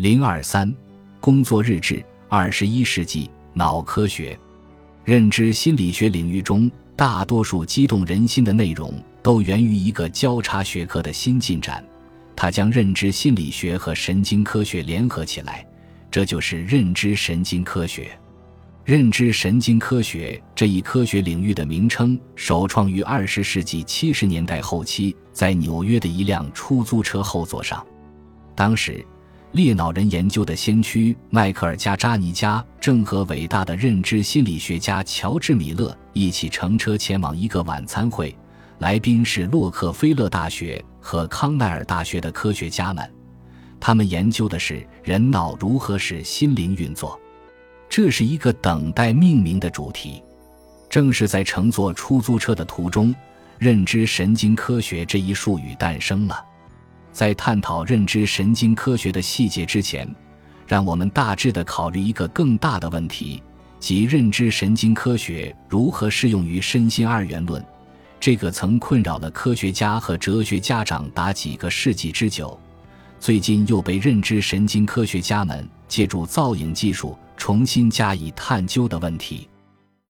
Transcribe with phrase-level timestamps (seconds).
[0.00, 0.74] 零二三
[1.20, 4.34] 工作日志，二十一世纪脑科学，
[5.04, 11.84] 认知心理学领域中大多数激动人心的内容都源于一个交叉学科的新进展，
[12.34, 15.66] 它将认知心理学和神经科学联合起来，
[16.10, 18.10] 这就是认知神经科学。
[18.86, 27.86] 认知神经科学这一科学领域的名称首创于二十世纪七十年代后期，在纽约的一辆出租车后座上，
[28.54, 29.04] 当时。
[29.52, 38.36] 裂脑人研究的先驱迈克尔·加扎尼加正和伟大的认知心理学家乔治·米勒一起乘车前往一个晚餐会，
[38.78, 43.12] 来宾是洛克菲勒大学和康奈尔大学的科学家们。
[43.80, 47.18] 他们研究的是人脑如何使心灵运作，
[47.88, 50.22] 这是一个等待命名的主题。
[50.88, 53.12] 正是在乘坐出租车的途中，
[53.58, 56.44] 认知神经科学这一术语诞生了。
[57.12, 60.08] 在探讨认知神经科学的细节之前，
[60.66, 63.42] 让我们大致的考虑一个更大的问题，
[63.78, 67.62] 即认知神经科学如何适用于身心二元论。
[68.20, 72.58] 这个曾困扰了科学家和哲学家长达几个世纪之久，
[73.18, 79.49] 最近又被认知神经科学家们借助造影技术重新加以探究的问题。